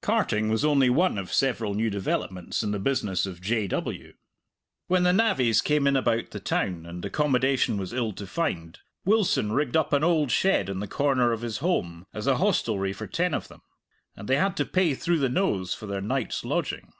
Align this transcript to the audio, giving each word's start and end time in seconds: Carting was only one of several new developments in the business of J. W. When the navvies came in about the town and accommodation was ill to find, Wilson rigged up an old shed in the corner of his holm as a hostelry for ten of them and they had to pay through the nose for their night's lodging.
Carting 0.00 0.48
was 0.48 0.64
only 0.64 0.88
one 0.88 1.18
of 1.18 1.30
several 1.30 1.74
new 1.74 1.90
developments 1.90 2.62
in 2.62 2.70
the 2.70 2.78
business 2.78 3.26
of 3.26 3.42
J. 3.42 3.66
W. 3.68 4.14
When 4.86 5.02
the 5.02 5.12
navvies 5.12 5.60
came 5.60 5.86
in 5.86 5.94
about 5.94 6.30
the 6.30 6.40
town 6.40 6.86
and 6.86 7.04
accommodation 7.04 7.76
was 7.76 7.92
ill 7.92 8.14
to 8.14 8.26
find, 8.26 8.78
Wilson 9.04 9.52
rigged 9.52 9.76
up 9.76 9.92
an 9.92 10.02
old 10.02 10.30
shed 10.30 10.70
in 10.70 10.80
the 10.80 10.88
corner 10.88 11.32
of 11.32 11.42
his 11.42 11.58
holm 11.58 12.06
as 12.14 12.26
a 12.26 12.38
hostelry 12.38 12.94
for 12.94 13.06
ten 13.06 13.34
of 13.34 13.48
them 13.48 13.60
and 14.16 14.26
they 14.26 14.36
had 14.36 14.56
to 14.56 14.64
pay 14.64 14.94
through 14.94 15.18
the 15.18 15.28
nose 15.28 15.74
for 15.74 15.84
their 15.84 16.00
night's 16.00 16.46
lodging. 16.46 16.94